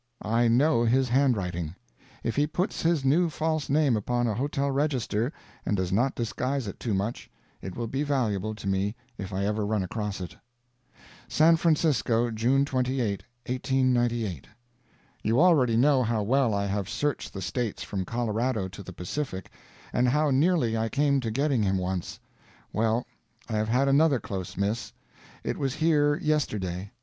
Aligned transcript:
I 0.23 0.47
know 0.47 0.83
his 0.83 1.09
handwriting. 1.09 1.75
If 2.23 2.35
he 2.35 2.47
puts 2.47 2.81
his 2.81 3.05
new 3.05 3.29
false 3.29 3.69
name 3.69 3.95
upon 3.95 4.25
a 4.25 4.33
hotel 4.33 4.71
register 4.71 5.31
and 5.63 5.77
does 5.77 5.91
not 5.91 6.15
disguise 6.15 6.65
it 6.65 6.79
too 6.79 6.95
much, 6.95 7.29
it 7.61 7.75
will 7.75 7.85
be 7.85 8.01
valuable 8.01 8.55
to 8.55 8.67
me 8.67 8.95
if 9.19 9.31
I 9.31 9.45
ever 9.45 9.63
run 9.63 9.83
across 9.83 10.19
it. 10.19 10.35
SAN 11.27 11.55
FRANCISCO, 11.57 12.31
June 12.31 12.65
28, 12.65 13.21
1898. 13.45 14.47
You 15.21 15.39
already 15.39 15.77
know 15.77 16.01
how 16.01 16.23
well 16.23 16.51
I 16.51 16.65
have 16.65 16.89
searched 16.89 17.31
the 17.31 17.39
states 17.43 17.83
from 17.83 18.03
Colorado 18.03 18.67
to 18.69 18.81
the 18.81 18.93
Pacific, 18.93 19.51
and 19.93 20.07
how 20.09 20.31
nearly 20.31 20.75
I 20.75 20.89
came 20.89 21.19
to 21.19 21.29
getting 21.29 21.61
him 21.61 21.77
once. 21.77 22.19
Well, 22.73 23.05
I 23.47 23.53
have 23.53 23.69
had 23.69 23.87
another 23.87 24.19
close 24.19 24.57
miss. 24.57 24.93
It 25.43 25.59
was 25.59 25.75
here, 25.75 26.15
yesterday. 26.15 26.89